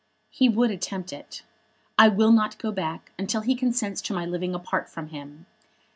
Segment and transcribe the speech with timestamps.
[0.31, 1.43] "He would attempt it.
[1.95, 5.45] I will not go back until he consents to my living apart from him.